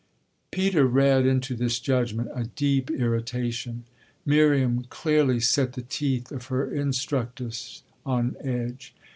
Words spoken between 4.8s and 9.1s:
clearly set the teeth of her instructress on edge.